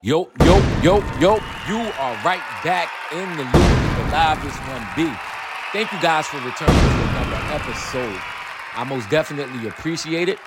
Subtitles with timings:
[0.00, 1.34] Yo, yo, yo, yo,
[1.66, 5.20] you are right back in the loop with the livest 1B.
[5.72, 8.16] Thank you guys for returning to another episode.
[8.76, 10.38] I most definitely appreciate it.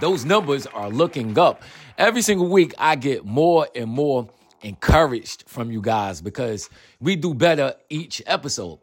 [0.00, 1.62] Those numbers are looking up.
[1.96, 4.28] Every single week, I get more and more
[4.62, 6.68] encouraged from you guys because
[7.00, 8.80] we do better each episode.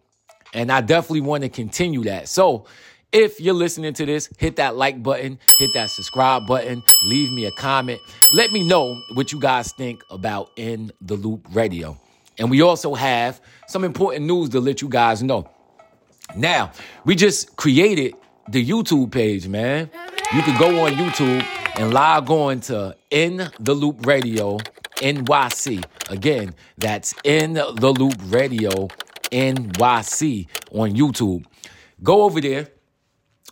[0.54, 2.30] And I definitely want to continue that.
[2.30, 2.68] So,
[3.14, 7.46] if you're listening to this, hit that like button, hit that subscribe button, leave me
[7.46, 8.02] a comment.
[8.34, 11.98] Let me know what you guys think about In the Loop Radio.
[12.40, 15.48] And we also have some important news to let you guys know.
[16.36, 16.72] Now,
[17.06, 18.16] we just created
[18.50, 19.92] the YouTube page, man.
[20.34, 21.46] You can go on YouTube
[21.78, 24.58] and log on to In the Loop Radio
[24.96, 25.86] NYC.
[26.10, 28.88] Again, that's In the Loop Radio
[29.32, 31.46] NYC on YouTube.
[32.02, 32.70] Go over there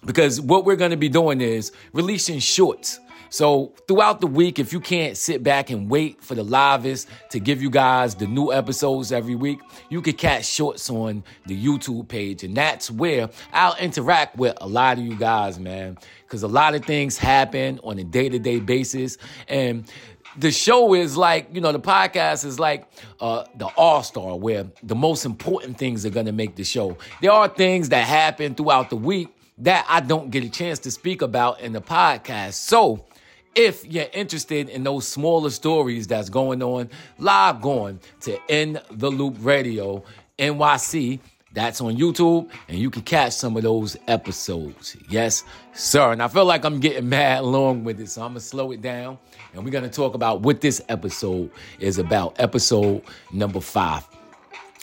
[0.06, 3.00] because what we're going to be doing is releasing shorts.
[3.32, 7.40] So throughout the week, if you can't sit back and wait for the livest to
[7.40, 12.10] give you guys the new episodes every week, you can catch shorts on the YouTube
[12.10, 12.44] page.
[12.44, 15.98] And that's where I'll interact with a lot of you guys, man.
[16.24, 19.18] Because a lot of things happen on a day to day basis.
[19.48, 19.90] And
[20.38, 22.86] the show is like, you know, the podcast is like
[23.22, 26.98] uh, the all star, where the most important things are to make the show.
[27.22, 29.30] There are things that happen throughout the week
[29.62, 32.54] that I don't get a chance to speak about in the podcast.
[32.54, 33.06] So,
[33.54, 39.10] if you're interested in those smaller stories that's going on, log on to In the
[39.10, 40.04] Loop Radio
[40.40, 41.20] NYC.
[41.54, 44.96] That's on YouTube, and you can catch some of those episodes.
[45.10, 46.14] Yes, sir.
[46.14, 48.82] And I feel like I'm getting mad long with it, so I'm gonna slow it
[48.82, 49.18] down,
[49.54, 52.40] and we're gonna talk about what this episode is about.
[52.40, 53.04] Episode
[53.34, 54.08] number five.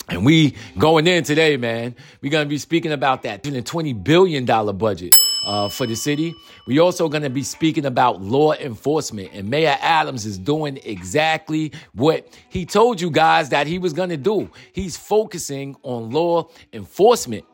[0.09, 1.95] And we going in today, man.
[2.23, 6.35] We're gonna be speaking about that $20 billion budget uh, for the city.
[6.67, 9.31] We also gonna be speaking about law enforcement.
[9.33, 14.17] And Mayor Adams is doing exactly what he told you guys that he was gonna
[14.17, 14.51] do.
[14.73, 17.45] He's focusing on law enforcement.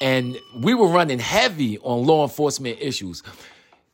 [0.00, 3.22] And we were running heavy on law enforcement issues.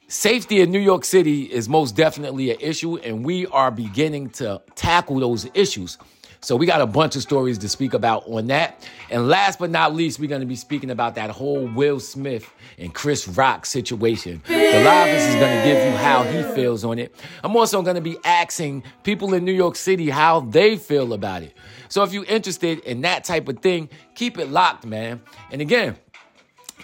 [0.06, 4.60] Safety in New York City is most definitely an issue, and we are beginning to
[4.74, 5.96] tackle those issues.
[6.44, 8.86] So we got a bunch of stories to speak about on that.
[9.08, 12.52] And last but not least, we're going to be speaking about that whole Will Smith
[12.76, 14.42] and Chris Rock situation.
[14.46, 17.14] The Livest is going to give you how he feels on it.
[17.42, 21.42] I'm also going to be asking people in New York City how they feel about
[21.42, 21.56] it.
[21.88, 25.22] So if you're interested in that type of thing, keep it locked, man.
[25.50, 25.96] And again,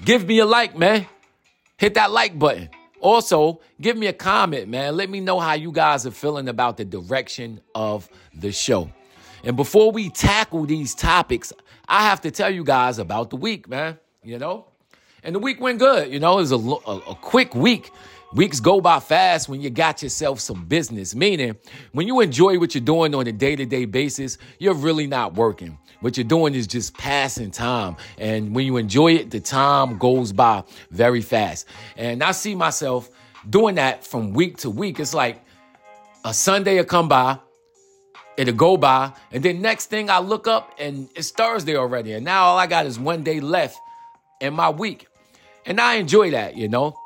[0.06, 1.06] give me a like, man.
[1.76, 2.70] Hit that like button.
[3.00, 4.96] Also, give me a comment, man.
[4.96, 8.90] Let me know how you guys are feeling about the direction of the show.
[9.44, 11.52] And before we tackle these topics,
[11.88, 13.98] I have to tell you guys about the week, man.
[14.22, 14.66] You know?
[15.22, 16.12] And the week went good.
[16.12, 17.90] You know, it was a, a, a quick week.
[18.32, 21.16] Weeks go by fast when you got yourself some business.
[21.16, 21.56] Meaning,
[21.92, 25.34] when you enjoy what you're doing on a day to day basis, you're really not
[25.34, 25.78] working.
[26.00, 27.96] What you're doing is just passing time.
[28.18, 31.66] And when you enjoy it, the time goes by very fast.
[31.96, 33.10] And I see myself
[33.48, 35.00] doing that from week to week.
[35.00, 35.42] It's like
[36.24, 37.38] a Sunday will come by,
[38.40, 42.12] it'll go by, and then next thing I look up and it's Thursday already.
[42.12, 43.78] And now all I got is one day left
[44.40, 45.06] in my week.
[45.66, 46.96] And I enjoy that, you know.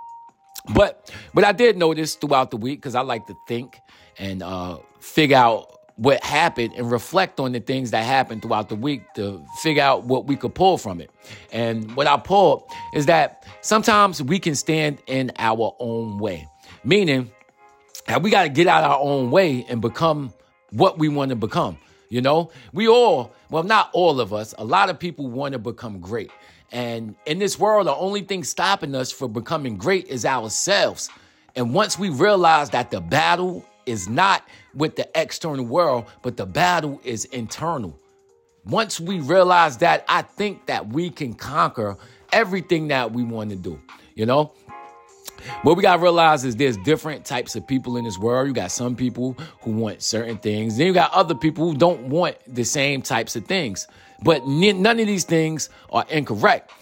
[0.75, 3.79] But but I did notice throughout the week, because I like to think
[4.19, 8.75] and uh, figure out what happened and reflect on the things that happened throughout the
[8.75, 11.11] week to figure out what we could pull from it.
[11.53, 12.65] And what I pulled
[12.95, 16.49] is that sometimes we can stand in our own way,
[16.83, 17.31] meaning
[18.07, 20.33] that we got to get out our own way and become
[20.75, 21.79] what we want to become.
[22.11, 25.59] You know, we all, well, not all of us, a lot of people want to
[25.59, 26.31] become great.
[26.71, 31.09] And in this world, the only thing stopping us from becoming great is ourselves.
[31.57, 36.47] And once we realize that the battle is not with the external world, but the
[36.47, 37.99] battle is internal.
[38.65, 41.97] Once we realize that, I think that we can conquer
[42.33, 43.81] everything that we want to do.
[44.15, 44.53] You know,
[45.63, 48.49] what we gotta realize is there's different types of people in this world.
[48.49, 52.03] You got some people who want certain things, then you got other people who don't
[52.03, 53.87] want the same types of things.
[54.23, 56.73] But none of these things are incorrect.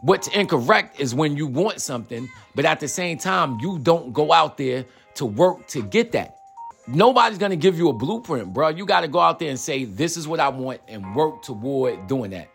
[0.00, 4.32] What's incorrect is when you want something, but at the same time, you don't go
[4.32, 4.84] out there
[5.14, 6.38] to work to get that.
[6.88, 8.68] Nobody's gonna give you a blueprint, bro.
[8.68, 12.08] You gotta go out there and say, This is what I want, and work toward
[12.08, 12.48] doing that.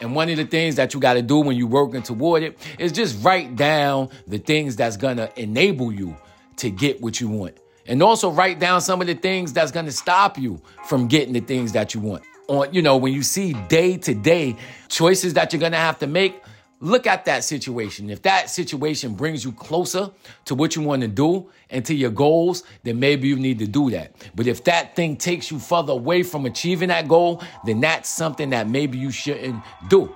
[0.00, 2.58] And one of the things that you got to do when you're working toward it
[2.78, 6.16] is just write down the things that's going to enable you
[6.56, 7.56] to get what you want.
[7.86, 11.32] And also write down some of the things that's going to stop you from getting
[11.32, 12.24] the things that you want.
[12.48, 14.56] On, you know, when you see day to day
[14.88, 16.42] choices that you're going to have to make,
[16.80, 18.10] look at that situation.
[18.10, 20.10] If that situation brings you closer
[20.44, 23.66] to what you want to do and to your goals, then maybe you need to
[23.66, 24.12] do that.
[24.34, 28.50] But if that thing takes you further away from achieving that goal, then that's something
[28.50, 30.14] that maybe you shouldn't do.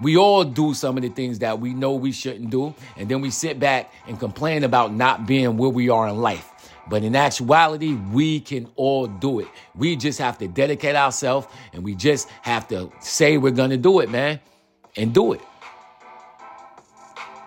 [0.00, 3.20] We all do some of the things that we know we shouldn't do, and then
[3.20, 6.48] we sit back and complain about not being where we are in life.
[6.88, 9.48] But in actuality, we can all do it.
[9.76, 14.00] We just have to dedicate ourselves and we just have to say we're to do
[14.00, 14.40] it, man,
[14.96, 15.40] and do it.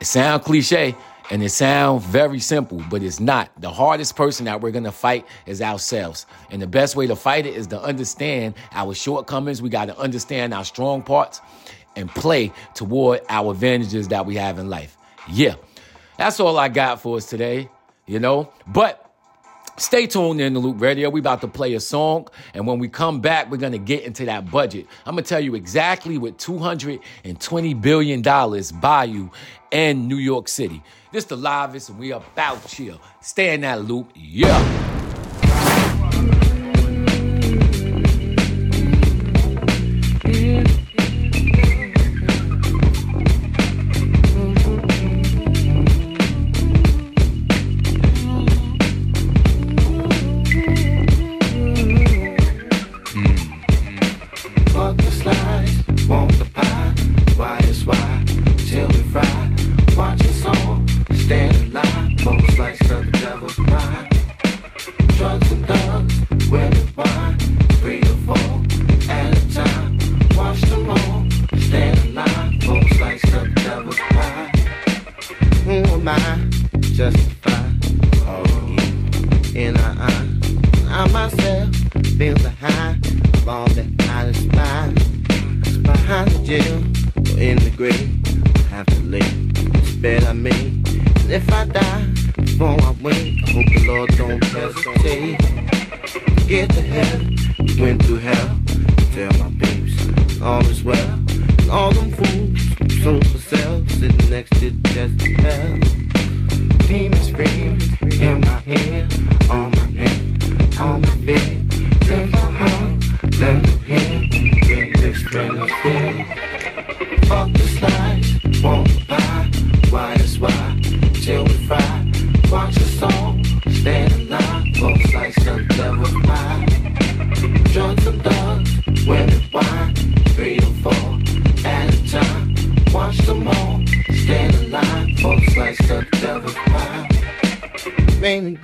[0.05, 0.95] It sounds cliche
[1.31, 3.49] and it sounds very simple, but it's not.
[3.59, 6.27] The hardest person that we're to fight is ourselves.
[6.51, 9.63] And the best way to fight it is to understand our shortcomings.
[9.63, 11.41] We got to understand our strong parts
[11.95, 14.95] and play toward our advantages that we have in life.
[15.27, 15.55] Yeah.
[16.19, 17.67] That's all I got for us today,
[18.05, 18.53] you know?
[18.67, 19.04] But
[19.77, 21.09] Stay tuned in the Loop Radio.
[21.09, 24.23] We about to play a song, and when we come back, we're gonna get into
[24.23, 24.87] that budget.
[25.05, 29.31] I'm gonna tell you exactly what 220 billion dollars buy you
[29.71, 30.81] in New York City.
[31.11, 33.01] This the livest, and we about chill.
[33.19, 34.94] Stay in that loop, yeah.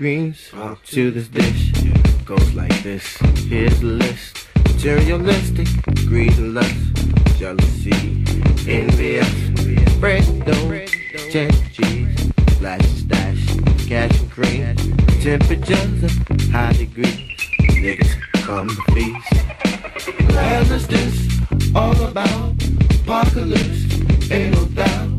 [0.02, 0.50] greens
[0.84, 1.72] to this dish.
[2.26, 3.06] Goes like this.
[3.46, 4.48] Here's the list.
[4.66, 5.68] Materialistic,
[6.08, 7.94] greed, and lust, jealousy,
[8.68, 9.30] envious,
[10.00, 10.86] bread, dough,
[11.30, 13.46] check cheese, flash stash,
[13.88, 14.76] cash and cream.
[15.22, 17.38] Temperatures of high degree.
[17.60, 19.34] Niggas come to feast.
[20.34, 22.56] What is this all about?
[23.04, 25.10] Apocalypse, ain't no doubt.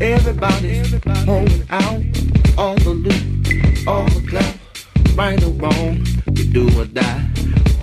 [0.00, 0.90] Everybody's
[1.24, 2.02] holding out
[2.58, 3.33] on the loot
[3.86, 4.54] all the clap,
[5.16, 7.28] right or wrong, you do or die.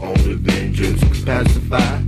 [0.02, 2.02] Only vengeance can pacify.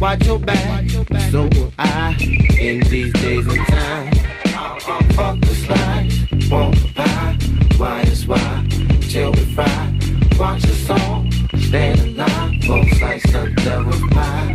[0.00, 0.88] Watch your back,
[1.30, 2.16] so will I.
[2.60, 4.12] In these days and time,
[4.46, 4.80] I'll,
[5.10, 7.38] fuck the slide, won't pie.
[7.76, 8.66] Why is why?
[9.02, 9.98] Till we fry.
[10.38, 12.64] Watch the song, stand alive.
[12.64, 14.52] Folks like some devil pie.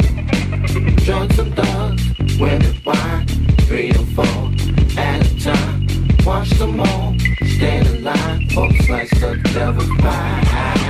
[1.05, 3.27] Drugs and thugs, women, wine,
[3.67, 4.51] three or four
[4.97, 5.87] at a time.
[6.25, 7.10] Watch them all
[8.91, 10.80] like the devil's pie.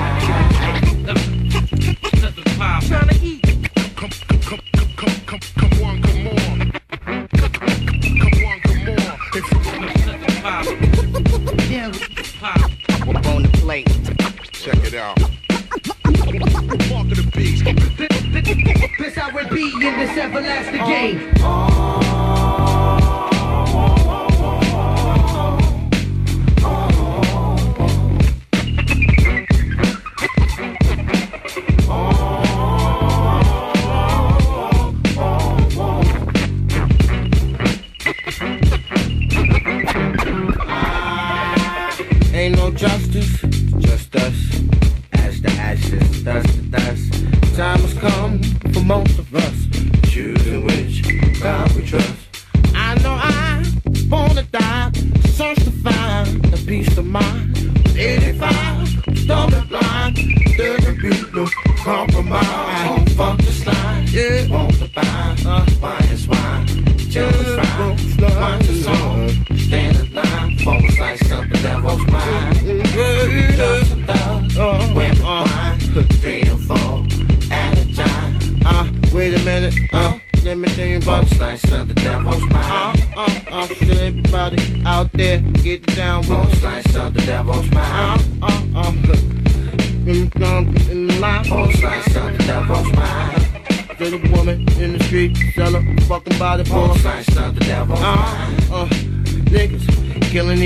[51.75, 52.20] we try.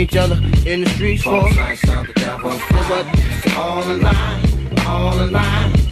[0.05, 0.35] Each other
[0.67, 1.41] in the streets for.
[1.41, 2.05] Phone slice up
[5.17, 5.85] the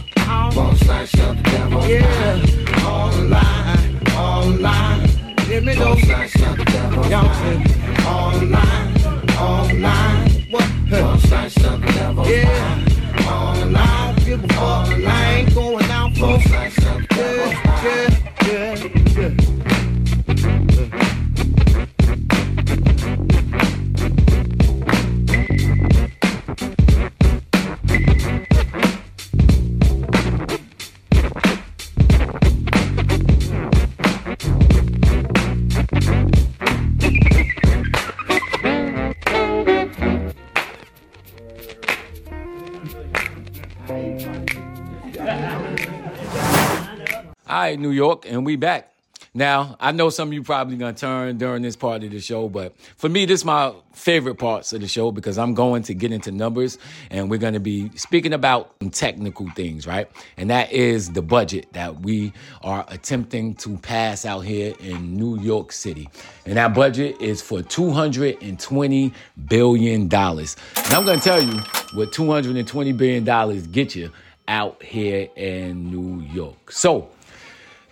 [48.26, 48.94] and we back.
[49.36, 52.48] Now, I know some of you probably gonna turn during this part of the show,
[52.48, 55.94] but for me, this is my favorite parts of the show because I'm going to
[55.94, 56.78] get into numbers
[57.10, 60.08] and we're gonna be speaking about some technical things, right?
[60.36, 65.40] And that is the budget that we are attempting to pass out here in New
[65.40, 66.08] York City.
[66.46, 69.12] And that budget is for $220
[69.48, 70.02] billion.
[70.02, 70.56] And
[70.92, 71.58] I'm gonna tell you
[71.94, 74.12] what $220 billion get you
[74.46, 76.70] out here in New York.
[76.70, 77.10] So,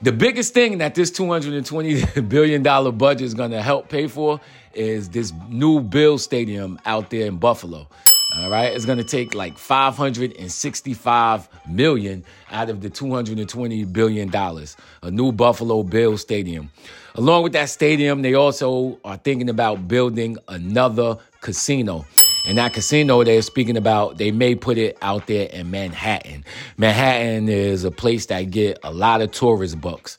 [0.03, 4.41] the biggest thing that this $220 billion budget is going to help pay for
[4.75, 7.87] is this new Bill Stadium out there in Buffalo.
[8.35, 14.77] All right, it's going to take like 565 million out of the 220 billion dollars.
[15.03, 16.71] A new Buffalo Bill Stadium.
[17.15, 22.07] Along with that stadium, they also are thinking about building another casino.
[22.45, 26.45] And that casino they're speaking about, they may put it out there in Manhattan.
[26.77, 30.17] Manhattan is a place that get a lot of tourist bucks.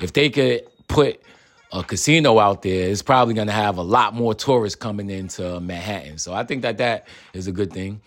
[0.00, 1.20] If they could put
[1.72, 5.60] a casino out there, it's probably going to have a lot more tourists coming into
[5.60, 6.18] Manhattan.
[6.18, 8.00] So I think that that is a good thing.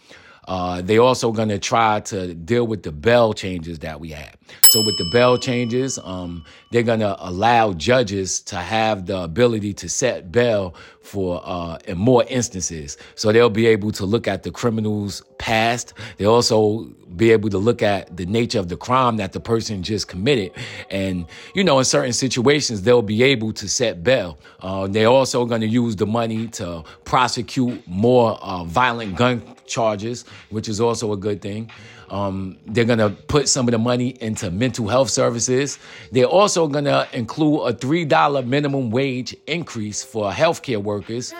[0.49, 4.35] Uh, they also going to try to deal with the bell changes that we had.
[4.71, 9.75] So with the bell changes, um, they're going to allow judges to have the ability
[9.75, 12.97] to set bail for uh, in more instances.
[13.13, 15.93] So they'll be able to look at the criminal's past.
[16.17, 19.83] They'll also be able to look at the nature of the crime that the person
[19.83, 20.51] just committed.
[20.89, 24.39] And, you know, in certain situations, they'll be able to set bail.
[24.61, 30.25] Uh, they're also going to use the money to prosecute more uh, violent gun charges,
[30.49, 31.69] which is also a good thing.
[32.09, 35.79] Um, they're going to put some of the money into mental health services.
[36.11, 41.33] They're also going to include a $3 minimum wage increase for healthcare workers.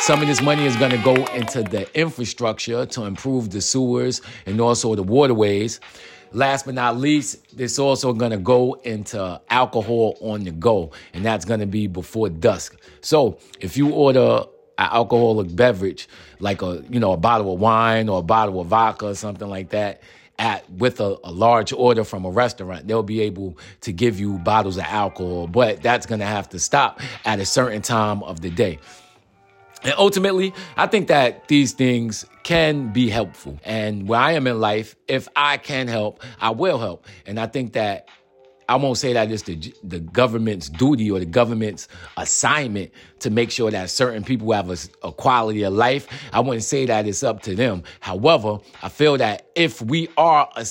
[0.00, 4.20] Some of this money is going to go into the infrastructure to improve the sewers
[4.46, 5.80] and also the waterways.
[6.32, 11.24] Last but not least, it's also going to go into alcohol on the go, and
[11.24, 12.80] that's going to be before dusk.
[13.02, 14.44] So if you order
[14.82, 16.08] an alcoholic beverage,
[16.40, 19.48] like a you know a bottle of wine or a bottle of vodka or something
[19.48, 20.02] like that,
[20.38, 24.38] at with a, a large order from a restaurant, they'll be able to give you
[24.38, 28.50] bottles of alcohol, but that's to have to stop at a certain time of the
[28.50, 28.78] day.
[29.84, 33.58] And ultimately, I think that these things can be helpful.
[33.64, 37.06] And where I am in life, if I can help, I will help.
[37.26, 38.08] And I think that
[38.72, 43.50] I won't say that it's the, the government's duty or the government's assignment to make
[43.50, 46.08] sure that certain people have a, a quality of life.
[46.32, 47.82] I wouldn't say that it's up to them.
[48.00, 50.64] However, I feel that if we are a, a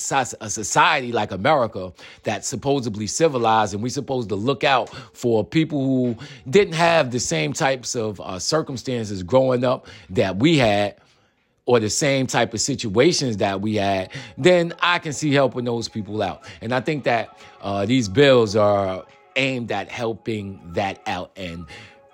[0.50, 1.92] society like America
[2.24, 6.16] that's supposedly civilized and we're supposed to look out for people who
[6.50, 10.96] didn't have the same types of uh, circumstances growing up that we had,
[11.66, 15.88] or the same type of situations that we had, then I can see helping those
[15.88, 16.44] people out.
[16.60, 19.04] And I think that uh, these bills are
[19.36, 21.30] aimed at helping that out.
[21.36, 21.66] And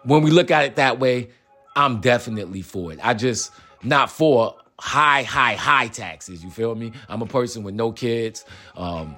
[0.04, 1.28] when we look at it that way,
[1.76, 2.98] I'm definitely for it.
[3.02, 3.52] I just
[3.82, 6.42] not for high, high, high taxes.
[6.44, 6.92] You feel me?
[7.08, 8.44] I'm a person with no kids.
[8.76, 9.16] Um,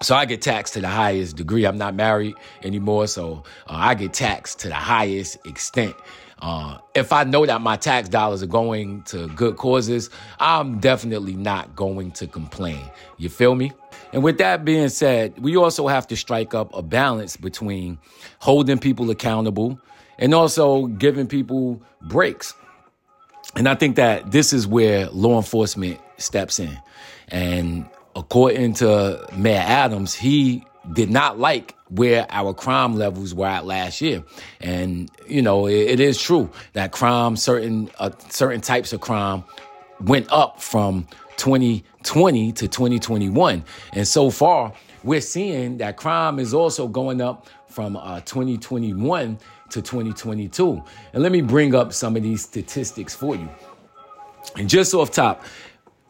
[0.00, 1.64] so I get taxed to the highest degree.
[1.64, 5.94] I'm not married anymore, so uh, I get taxed to the highest extent.
[6.42, 11.34] Uh, if I know that my tax dollars are going to good causes, I'm definitely
[11.34, 12.80] not going to complain.
[13.16, 13.70] You feel me?
[14.12, 17.98] And with that being said, we also have to strike up a balance between
[18.40, 19.80] holding people accountable
[20.18, 22.54] and also giving people breaks.
[23.54, 26.76] And I think that this is where law enforcement steps in.
[27.28, 33.64] And according to Mayor Adams, he did not like where our crime levels were at
[33.66, 34.24] last year.
[34.60, 39.44] And, you know, it, it is true that crime, certain, uh, certain types of crime
[40.00, 43.64] went up from 2020 to 2021.
[43.92, 44.72] And so far,
[45.04, 49.38] we're seeing that crime is also going up from uh, 2021
[49.70, 50.82] to 2022.
[51.12, 53.48] And let me bring up some of these statistics for you.
[54.56, 55.44] And just off top,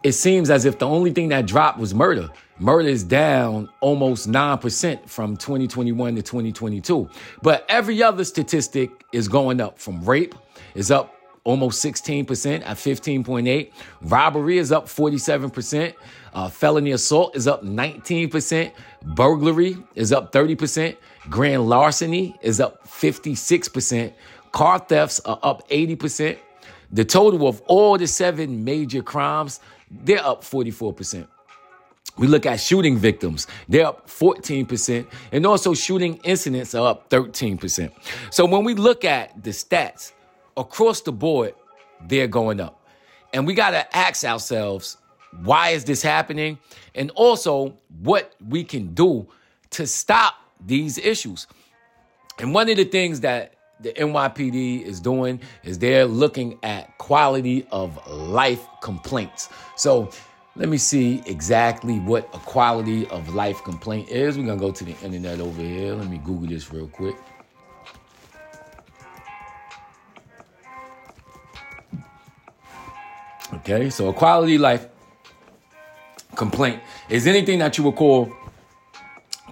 [0.02, 2.28] it seems as if the only thing that dropped was murder.
[2.58, 7.08] Murder is down almost 9% from 2021 to 2022.
[7.42, 10.34] But every other statistic is going up from rape
[10.74, 13.72] is up almost 16% at 15.8.
[14.02, 15.94] Robbery is up 47%.
[16.34, 18.72] Uh, felony assault is up 19%.
[19.02, 20.96] Burglary is up 30%.
[21.28, 24.12] Grand larceny is up 56%.
[24.52, 26.38] Car thefts are up 80%.
[26.92, 31.26] The total of all the seven major crimes, they're up 44%.
[32.18, 37.90] We look at shooting victims, they're up 14%, and also shooting incidents are up 13%.
[38.30, 40.12] So when we look at the stats
[40.56, 41.54] across the board,
[42.06, 42.84] they're going up.
[43.32, 44.98] And we got to ask ourselves,
[45.42, 46.58] why is this happening?
[46.94, 49.26] And also, what we can do
[49.70, 51.46] to stop these issues.
[52.38, 57.66] And one of the things that the NYPD is doing is they're looking at quality
[57.72, 59.48] of life complaints.
[59.76, 60.10] So
[60.54, 64.36] let me see exactly what a quality of life complaint is.
[64.36, 65.94] We're gonna go to the internet over here.
[65.94, 67.16] Let me Google this real quick.
[73.54, 74.88] Okay, so a quality life
[76.34, 78.26] complaint is anything that you would call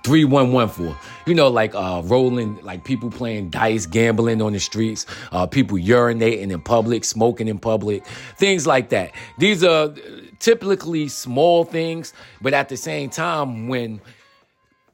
[0.05, 0.97] 3114.
[1.27, 5.79] You know, like uh, rolling, like people playing dice, gambling on the streets, uh, people
[5.79, 8.05] urinating in public, smoking in public,
[8.37, 9.13] things like that.
[9.39, 9.95] These are
[10.41, 14.01] typically small things, but at the same time, when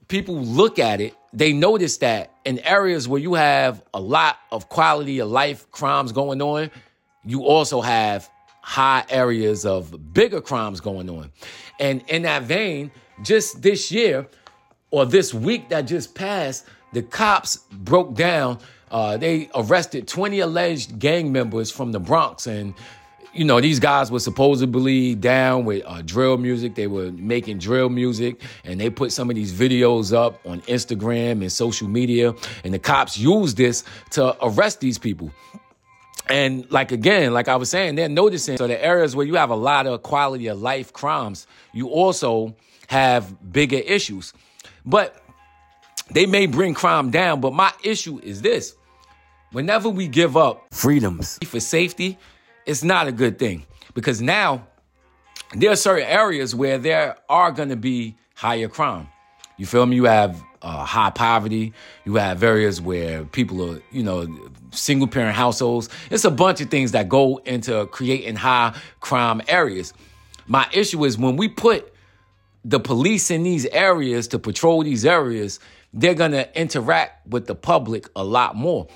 [0.08, 4.68] people look at it, they notice that in areas where you have a lot of
[4.68, 6.70] quality of life crimes going on,
[7.24, 8.28] you also have
[8.62, 11.30] high areas of bigger crimes going on.
[11.78, 12.90] And in that vein,
[13.22, 14.26] just this year
[14.90, 18.58] or this week that just passed, the cops broke down.
[18.90, 22.46] Uh, they arrested 20 alleged gang members from the Bronx.
[22.46, 22.74] And,
[23.36, 26.74] you know, these guys were supposedly down with uh, drill music.
[26.74, 31.42] They were making drill music and they put some of these videos up on Instagram
[31.42, 32.34] and social media.
[32.64, 35.30] And the cops used this to arrest these people.
[36.28, 39.50] And like again, like I was saying, they're noticing so the areas where you have
[39.50, 42.56] a lot of quality of life crimes, you also
[42.88, 44.32] have bigger issues.
[44.84, 45.22] But
[46.10, 48.74] they may bring crime down, but my issue is this.
[49.52, 52.18] Whenever we give up freedoms for safety,
[52.66, 54.66] it's not a good thing because now
[55.54, 59.08] there are certain areas where there are going to be higher crime.
[59.56, 59.96] You feel me?
[59.96, 61.72] You have uh, high poverty.
[62.04, 64.26] You have areas where people are, you know,
[64.72, 65.88] single parent households.
[66.10, 69.94] It's a bunch of things that go into creating high crime areas.
[70.46, 71.92] My issue is when we put
[72.64, 75.60] the police in these areas to patrol these areas,
[75.94, 78.88] they're going to interact with the public a lot more.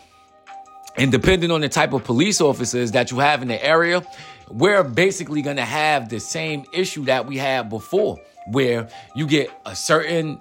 [0.96, 4.02] And depending on the type of police officers that you have in the area,
[4.48, 9.50] we're basically going to have the same issue that we had before, where you get
[9.64, 10.40] a certain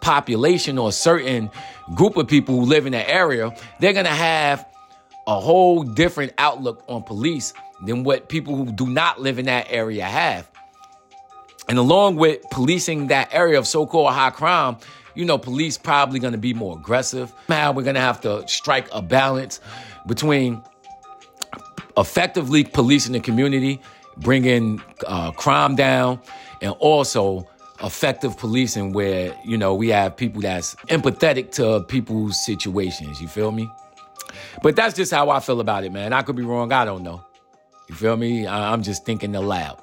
[0.00, 1.50] population or a certain
[1.94, 4.66] group of people who live in the area, they're going to have
[5.26, 7.52] a whole different outlook on police
[7.84, 10.48] than what people who do not live in that area have.
[11.68, 14.78] And along with policing that area of so-called high crime,
[15.14, 17.32] you know, police probably going to be more aggressive.
[17.48, 19.60] Now we're going to have to strike a balance
[20.08, 20.60] between
[21.96, 23.80] effectively policing the community,
[24.16, 26.20] bringing uh, crime down,
[26.60, 27.46] and also
[27.84, 33.22] effective policing where, you know, we have people that's empathetic to people's situations.
[33.22, 33.70] You feel me?
[34.62, 36.12] But that's just how I feel about it, man.
[36.12, 36.72] I could be wrong.
[36.72, 37.24] I don't know.
[37.88, 38.46] You feel me?
[38.46, 39.80] I'm just thinking aloud,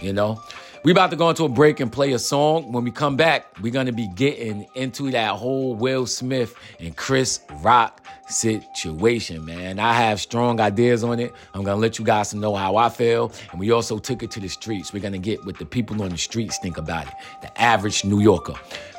[0.00, 0.40] you know?
[0.84, 2.72] We about to go into a break and play a song.
[2.72, 7.38] When we come back, we're gonna be getting into that whole Will Smith and Chris
[7.60, 9.78] Rock situation, man.
[9.78, 11.32] I have strong ideas on it.
[11.54, 13.30] I'm gonna let you guys know how I feel.
[13.52, 14.92] And we also took it to the streets.
[14.92, 17.12] We're gonna get what the people on the streets think about it.
[17.42, 18.54] The average New Yorker.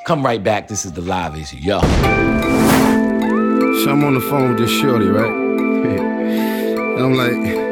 [0.06, 0.70] Come right back.
[0.70, 1.58] This is the live issue.
[1.58, 1.82] Yo.
[1.82, 1.88] So
[3.92, 5.30] I'm on the phone with this shorty, right?
[6.98, 7.63] I'm like,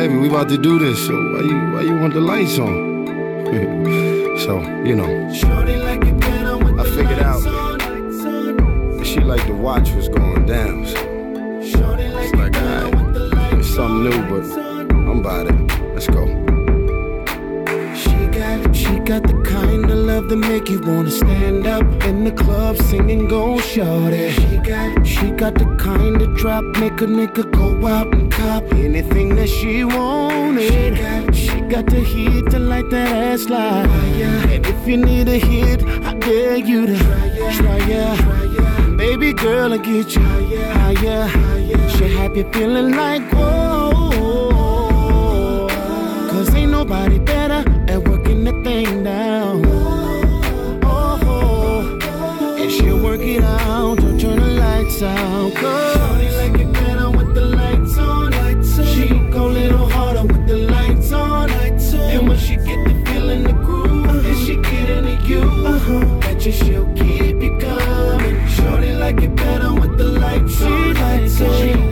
[0.00, 2.72] baby, we about to do this, so why you why you want the lights on?
[4.44, 5.10] so, you know.
[6.80, 7.42] I figured out
[8.96, 10.86] that she liked to watch what's going down.
[10.86, 10.96] So
[11.60, 14.44] it's like, alright, it's something new, but
[14.90, 15.56] I'm about it.
[15.92, 16.24] Let's go.
[18.02, 22.24] She got, she got the kind of love that make you wanna stand up in
[22.24, 27.06] the club singing "Go Shorty." She got, she got the kind of drop make a
[27.18, 30.96] nigga go out cop anything that she wanted.
[30.96, 34.48] She got, she got the heat to light that ass like fire.
[34.54, 36.96] And if you need a hit, I dare you to
[37.58, 38.06] try ya.
[38.96, 40.22] Baby girl, I get you
[40.78, 41.28] higher.
[41.94, 44.08] She have you feeling like whoa.
[46.30, 49.62] Cause ain't nobody better at working the thing down.
[50.82, 51.98] Oh,
[52.58, 55.54] and she'll work it out, don't turn the lights out.
[55.54, 55.99] Cause
[71.42, 71.89] on.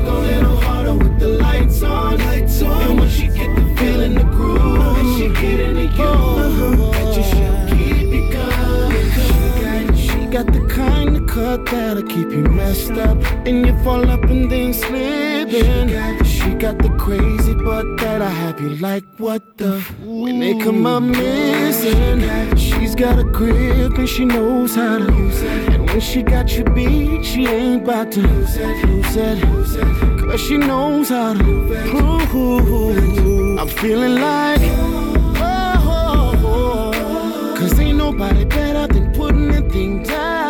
[11.49, 15.89] Cut that'll keep you messed up, and you fall up and then slipping.
[16.25, 21.03] She got the crazy butt that'll have you like what the when they come up
[21.03, 22.21] missing.
[22.57, 25.73] She's got a grip and she knows how to use it.
[25.73, 29.75] And when she got you beat, she ain't about to lose it, lose it, lose
[29.77, 29.89] it.
[30.21, 31.45] Cause she knows how to
[31.89, 33.59] prove.
[33.59, 37.55] I'm feeling like, oh, oh, oh, oh.
[37.59, 40.48] cause ain't nobody better than putting the thing down.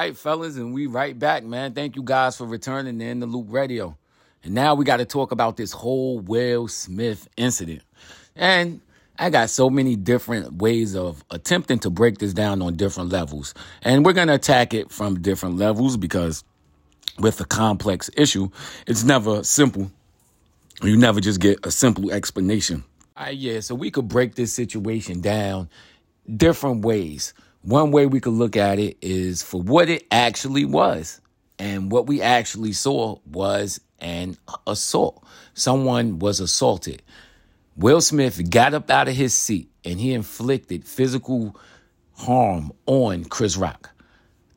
[0.00, 1.74] Right, fellas, and we right back, man.
[1.74, 3.98] Thank you guys for returning to In the Loop Radio.
[4.42, 7.82] And now we got to talk about this whole Will Smith incident.
[8.34, 8.80] And
[9.18, 13.52] I got so many different ways of attempting to break this down on different levels.
[13.82, 16.44] And we're going to attack it from different levels because
[17.18, 18.48] with a complex issue,
[18.86, 19.92] it's never simple.
[20.82, 22.84] You never just get a simple explanation.
[23.18, 25.68] Right, yeah, so we could break this situation down
[26.34, 27.34] different ways.
[27.62, 31.20] One way we could look at it is for what it actually was.
[31.58, 35.22] And what we actually saw was an assault.
[35.52, 37.02] Someone was assaulted.
[37.76, 41.54] Will Smith got up out of his seat and he inflicted physical
[42.14, 43.89] harm on Chris Rock.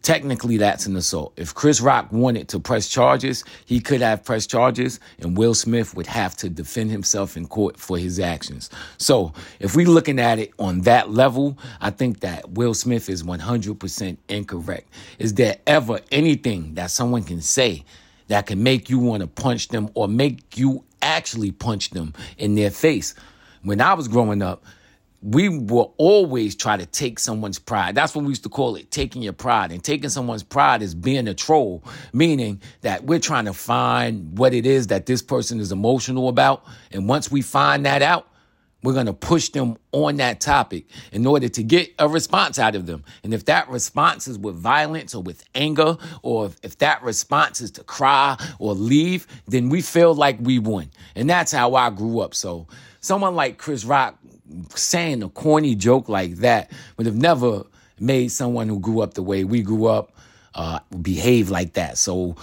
[0.04, 1.34] Technically that's an assault.
[1.38, 5.96] If Chris Rock wanted to press charges, he could have pressed charges, and Will Smith
[5.96, 8.70] would have to defend himself in court for his actions.
[8.98, 13.24] So if we're looking at it on that level, I think that Will Smith is
[13.24, 14.94] 100% incorrect.
[15.18, 17.86] Is there ever anything that someone can say
[18.28, 22.56] that can make you want to punch them or make you actually punch them in
[22.56, 23.16] their face?
[23.62, 24.66] When I was growing up,
[25.24, 27.96] we will always try to take someone's pride.
[27.96, 29.72] That's what we used to call it, taking your pride.
[29.72, 34.54] And taking someone's pride is being a troll, meaning that we're trying to find what
[34.54, 36.66] it is that this person is emotional about.
[36.92, 38.28] And once we find that out,
[38.84, 42.76] we're going to push them on that topic in order to get a response out
[42.76, 43.06] of them.
[43.24, 47.72] And if that response is with violence or with anger, or if that response is
[47.72, 50.92] to cry or leave, then we feel like we won.
[51.16, 52.36] And that's how I grew up.
[52.36, 52.68] So
[53.00, 54.20] someone like Chris Rock
[54.76, 57.64] saying a corny joke like that would have never
[58.00, 60.12] made someone who grew up the way we grew up
[60.56, 61.98] uh, behave like that.
[61.98, 62.36] So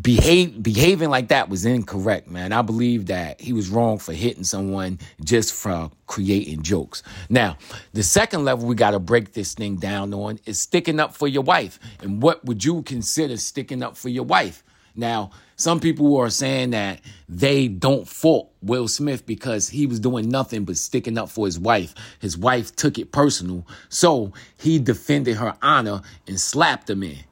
[0.00, 2.52] behave behaving like that was incorrect, man.
[2.52, 7.02] I believe that he was wrong for hitting someone just for creating jokes.
[7.28, 7.56] Now,
[7.92, 11.26] the second level we got to break this thing down on is sticking up for
[11.26, 11.78] your wife.
[12.00, 14.62] And what would you consider sticking up for your wife?
[14.94, 20.28] Now, some people are saying that they don't fault Will Smith because he was doing
[20.28, 21.94] nothing but sticking up for his wife.
[22.18, 27.24] His wife took it personal, so he defended her honor and slapped him man.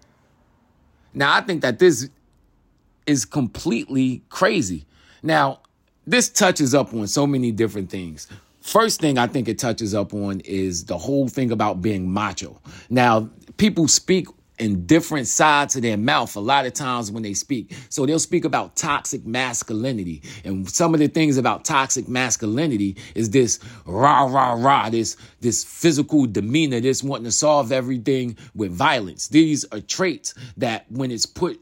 [1.12, 2.09] Now, I think that this
[3.07, 4.87] is completely crazy.
[5.23, 5.61] Now,
[6.07, 8.29] this touches up on so many different things.
[8.61, 12.61] First thing I think it touches up on is the whole thing about being macho.
[12.90, 14.29] Now, people speak
[14.61, 17.75] in different sides of their mouth a lot of times when they speak.
[17.88, 20.23] So they'll speak about toxic masculinity.
[20.44, 25.64] And some of the things about toxic masculinity is this rah, rah, rah, this, this
[25.64, 29.29] physical demeanor, this wanting to solve everything with violence.
[29.29, 31.59] These are traits that when it's put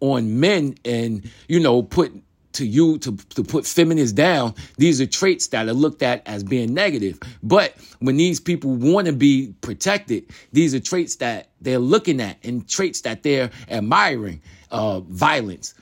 [0.00, 2.12] on men and, you know, put
[2.58, 6.44] to you to, to put feminists down, these are traits that are looked at as
[6.44, 7.18] being negative.
[7.42, 12.36] But when these people want to be protected, these are traits that they're looking at
[12.44, 14.42] and traits that they're admiring.
[14.70, 15.72] Uh, violence.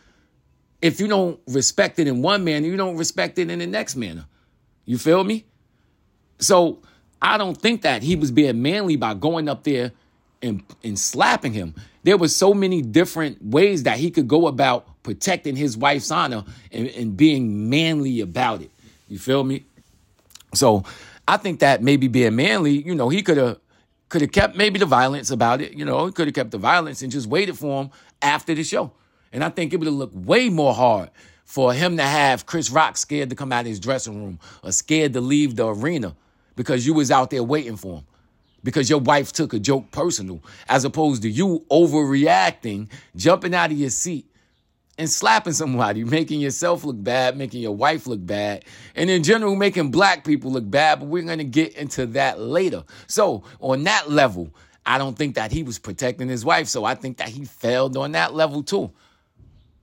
[0.81, 3.97] If you don't respect it in one manner, you don't respect it in the next
[3.97, 4.27] manner.
[4.85, 5.45] You feel me?
[6.39, 6.83] So
[7.21, 9.91] I don't think that he was being manly by going up there
[10.41, 11.75] and, and slapping him.
[12.05, 16.45] There were so many different ways that he could go about protecting his wife's honor
[16.73, 18.73] and, and being manly about it.
[19.09, 19.65] You feel me?
[20.53, 20.83] So
[21.29, 23.61] I think that maybe being manly, you know, he could have
[24.09, 25.75] could have kept maybe the violence about it.
[25.75, 27.91] You know, he could have kept the violence and just waited for him
[28.21, 28.93] after the show.
[29.33, 31.11] And I think it would have looked way more hard
[31.45, 34.73] for him to have Chris Rock scared to come out of his dressing room or
[34.73, 36.17] scared to leave the arena
[36.57, 38.05] because you was out there waiting for him
[38.65, 43.79] because your wife took a joke personal as opposed to you overreacting, jumping out of
[43.79, 44.27] your seat
[44.99, 49.57] and slapping somebody, making yourself look bad, making your wife look bad, and in general,
[49.57, 51.01] making black people look bad.
[51.01, 52.85] But we're going to get into that later.
[53.07, 54.55] So, on that level,
[54.85, 56.69] I don't think that he was protecting his wife.
[56.69, 58.93] So, I think that he failed on that level too.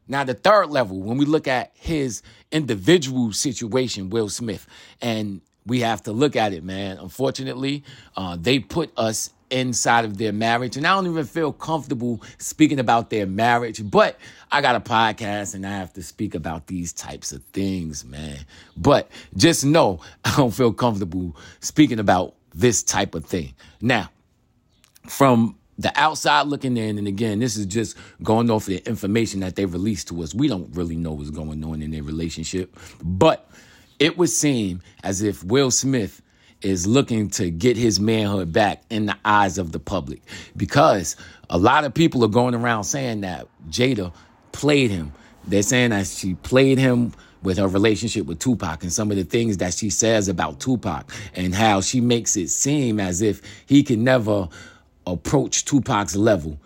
[0.08, 2.22] Now, the third level, when we look at his
[2.52, 4.68] individual situation, Will Smith,
[5.02, 6.98] and we have to look at it, man.
[6.98, 7.84] Unfortunately,
[8.18, 10.76] uh, they put us inside of their marriage.
[10.76, 14.18] And I don't even feel comfortable speaking about their marriage, but
[14.52, 18.40] I got a podcast and I have to speak about these types of things, man.
[18.76, 23.54] But just know I don't feel comfortable speaking about this type of thing.
[23.80, 24.10] Now,
[25.08, 29.56] from the outside looking in, and again, this is just going off the information that
[29.56, 30.34] they released to us.
[30.34, 33.48] We don't really know what's going on in their relationship, but
[34.00, 36.24] it would seem as if Will Smith
[36.64, 40.22] is looking to get his manhood back in the eyes of the public
[40.56, 41.16] because
[41.50, 44.14] a lot of people are going around saying that Jada
[44.52, 45.12] played him.
[45.46, 49.24] They're saying that she played him with her relationship with Tupac and some of the
[49.24, 53.84] things that she says about Tupac and how she makes it seem as if he
[53.84, 54.48] can never
[55.06, 56.58] approach Tupac's level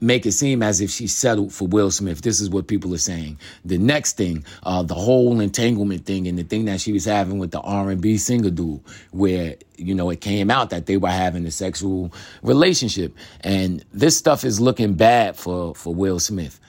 [0.00, 2.20] make it seem as if she settled for Will Smith.
[2.22, 3.38] This is what people are saying.
[3.64, 7.38] The next thing, uh, the whole entanglement thing and the thing that she was having
[7.38, 8.80] with the R&B singer dude,
[9.12, 13.14] where, you know, it came out that they were having a sexual relationship.
[13.40, 16.60] And this stuff is looking bad for, for Will Smith.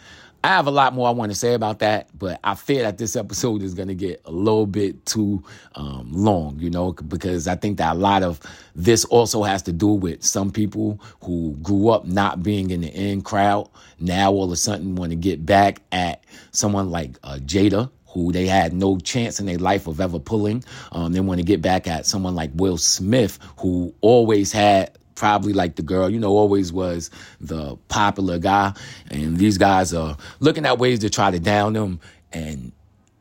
[0.48, 2.98] I have a lot more I want to say about that, but I fear that
[2.98, 5.44] this episode is going to get a little bit too
[5.76, 8.40] um, long, you know, because I think that a lot of
[8.74, 12.88] this also has to do with some people who grew up not being in the
[12.88, 13.70] in crowd.
[14.00, 18.32] Now all of a sudden want to get back at someone like uh, Jada, who
[18.32, 20.64] they had no chance in their life of ever pulling.
[20.94, 25.52] Um, they want to get back at someone like Will Smith, who always had probably
[25.52, 27.10] like the girl, you know, always was
[27.42, 28.74] the popular guy.
[29.12, 32.00] And these guys are looking at ways to try to down them.
[32.32, 32.72] And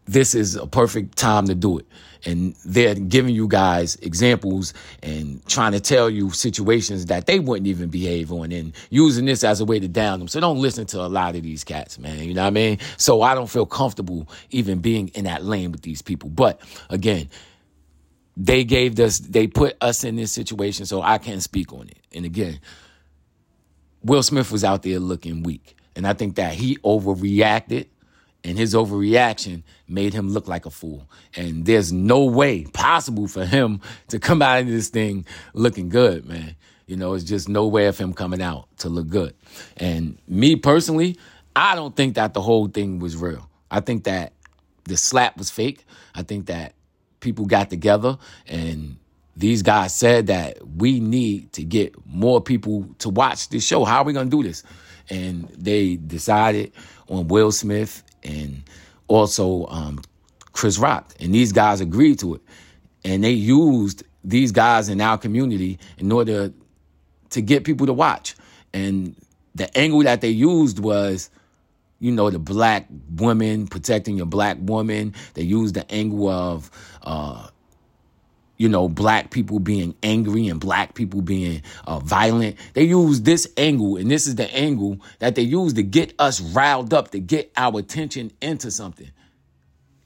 [0.04, 1.86] this is a perfect time to do it.
[2.24, 7.66] And they're giving you guys examples and trying to tell you situations that they wouldn't
[7.66, 10.28] even behave on and using this as a way to down them.
[10.28, 12.24] So don't listen to a lot of these cats, man.
[12.24, 12.78] You know what I mean?
[12.96, 16.28] So I don't feel comfortable even being in that lane with these people.
[16.28, 17.28] But again,
[18.36, 21.98] they gave us, they put us in this situation, so I can't speak on it.
[22.12, 22.60] And again,
[24.02, 25.76] Will Smith was out there looking weak.
[25.96, 27.86] And I think that he overreacted
[28.44, 31.10] and his overreaction made him look like a fool.
[31.34, 36.26] And there's no way possible for him to come out of this thing looking good,
[36.26, 36.54] man.
[36.86, 39.34] You know, it's just no way of him coming out to look good.
[39.76, 41.18] And me personally,
[41.56, 43.48] I don't think that the whole thing was real.
[43.68, 44.32] I think that
[44.84, 45.84] the slap was fake.
[46.14, 46.74] I think that
[47.26, 48.96] people got together and
[49.36, 53.84] these guys said that we need to get more people to watch this show.
[53.84, 54.62] How are we going to do this?
[55.10, 56.72] And they decided
[57.08, 58.62] on Will Smith and
[59.08, 60.00] also um,
[60.52, 61.14] Chris Rock.
[61.20, 62.40] And these guys agreed to it.
[63.04, 66.52] And they used these guys in our community in order
[67.30, 68.34] to get people to watch.
[68.72, 69.14] And
[69.54, 71.30] the angle that they used was,
[71.98, 75.14] you know, the black woman protecting your black woman.
[75.34, 76.70] They used the angle of,
[77.06, 77.48] uh,
[78.58, 82.56] you know, black people being angry and black people being uh, violent.
[82.74, 86.40] They use this angle, and this is the angle that they use to get us
[86.40, 89.10] riled up, to get our attention into something.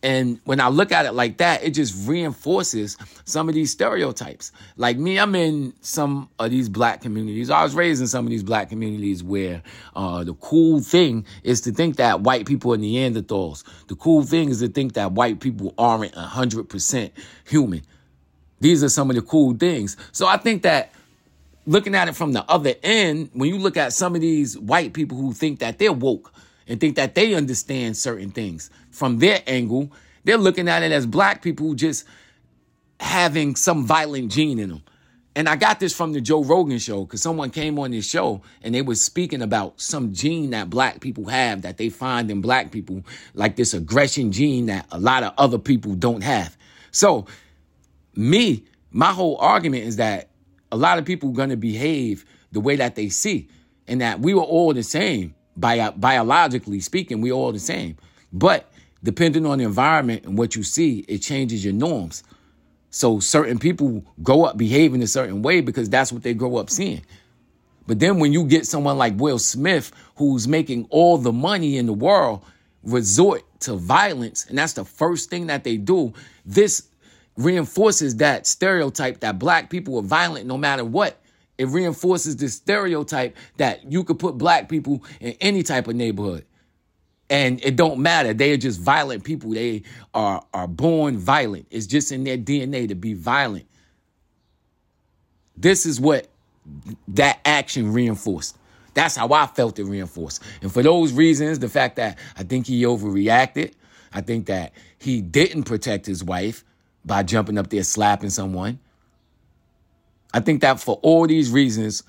[0.03, 4.51] And when I look at it like that, it just reinforces some of these stereotypes.
[4.77, 7.51] Like me, I'm in some of these black communities.
[7.51, 9.63] I was raised in some of these black communities where
[9.95, 13.65] uh, the cool thing is to think that white people are Neanderthals.
[13.89, 17.11] The cool thing is to think that white people aren't 100%
[17.45, 17.83] human.
[18.61, 19.99] These are some of the cool things.
[20.13, 20.93] So I think that
[21.67, 24.95] looking at it from the other end, when you look at some of these white
[24.95, 26.33] people who think that they're woke
[26.67, 29.93] and think that they understand certain things from their angle,
[30.25, 32.05] they're looking at it as black people just
[32.99, 34.83] having some violent gene in them.
[35.37, 38.43] And I got this from the Joe Rogan show because someone came on this show
[38.63, 42.41] and they were speaking about some gene that black people have that they find in
[42.41, 46.57] black people, like this aggression gene that a lot of other people don't have.
[46.91, 47.27] So
[48.15, 50.31] me, my whole argument is that
[50.73, 53.49] a lot of people to behave the way that they see,
[53.87, 55.35] and that we were all the same.
[55.57, 57.97] Bio- biologically speaking, we all the same.
[58.33, 58.70] But
[59.03, 62.23] depending on the environment and what you see, it changes your norms.
[62.91, 66.71] So certain people grow up behaving a certain way because that's what they grow up
[66.71, 67.03] seeing.
[67.87, 71.87] But then when you get someone like Will Smith, who's making all the money in
[71.87, 72.45] the world,
[72.83, 76.13] resort to violence, and that's the first thing that they do,
[76.45, 76.89] this
[77.37, 81.21] reinforces that stereotype that black people are violent no matter what.
[81.59, 86.45] It reinforces the stereotype that you could put black people in any type of neighborhood.
[87.31, 88.35] And it don't matter.
[88.35, 89.51] They are just violent people.
[89.51, 91.69] They are, are born violent.
[91.71, 93.67] It's just in their DNA to be violent.
[95.57, 96.29] This is what
[97.09, 98.57] that action reinforced.
[98.95, 100.43] That's how I felt it reinforced.
[100.61, 103.75] And for those reasons, the fact that I think he overreacted,
[104.13, 106.65] I think that he didn't protect his wife,
[107.05, 108.79] by jumping up there slapping someone.
[110.33, 112.03] I think that for all these reasons,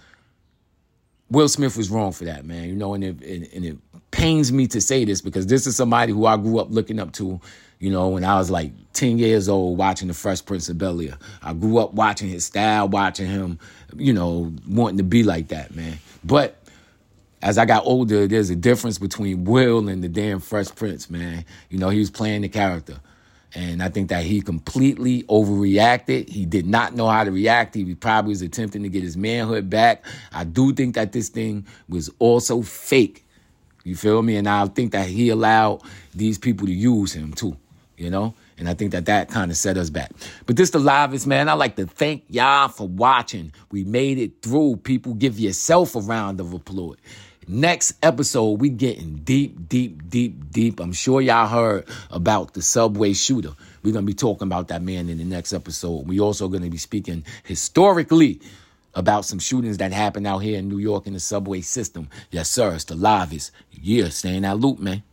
[1.29, 2.67] Will Smith was wrong for that, man.
[2.67, 6.11] You know, and it, and, and pains me to say this because this is somebody
[6.11, 7.39] who I grew up looking up to,
[7.79, 11.01] you know, when I was like 10 years old watching The Fresh Prince of Bel
[11.01, 11.17] Air.
[11.41, 13.59] I grew up watching his style, watching him,
[13.95, 15.97] you know, wanting to be like that, man.
[16.23, 16.57] But
[17.41, 21.45] as I got older, there's a difference between Will and the damn Fresh Prince, man.
[21.69, 22.97] You know, he was playing the character.
[23.53, 26.29] And I think that he completely overreacted.
[26.29, 27.75] He did not know how to react.
[27.75, 30.05] He probably was attempting to get his manhood back.
[30.31, 33.25] I do think that this thing was also fake.
[33.83, 34.35] You feel me?
[34.35, 35.81] And I think that he allowed
[36.13, 37.57] these people to use him too,
[37.97, 38.33] you know?
[38.57, 40.11] And I think that that kind of set us back.
[40.45, 41.49] But this the livest, man.
[41.49, 43.51] I like to thank y'all for watching.
[43.71, 44.77] We made it through.
[44.77, 46.97] People give yourself a round of applause.
[47.47, 50.79] Next episode, we getting deep, deep, deep, deep.
[50.79, 53.53] I'm sure y'all heard about the subway shooter.
[53.81, 56.07] We're gonna be talking about that man in the next episode.
[56.07, 58.41] We also gonna be speaking historically
[58.93, 62.09] about some shootings that happened out here in New York in the subway system.
[62.29, 62.73] Yes, sir.
[62.73, 63.51] It's the livest.
[63.71, 65.03] Yeah, stay in that loop, man.